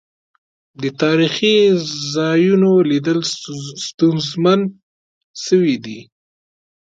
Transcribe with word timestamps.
د 0.81 0.83
تاريخي 1.01 1.57
ځا 2.11 2.29
يونوليدل 2.49 3.19
ستونزمن 3.87 4.61
سويدی. 5.43 5.99